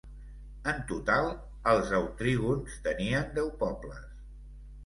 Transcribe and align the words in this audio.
En 0.71 0.79
total, 0.91 1.29
els 1.73 1.93
autrígons 1.99 2.79
tenien 2.89 3.31
deu 3.39 3.55
pobles. 3.63 4.05